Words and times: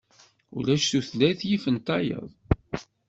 Ulac 0.57 0.85
tutlayt 0.91 1.41
yifen 1.49 1.77
tayeḍ. 1.85 2.29